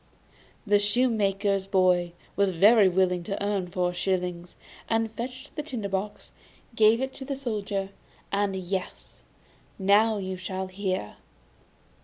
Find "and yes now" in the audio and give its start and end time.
8.31-10.17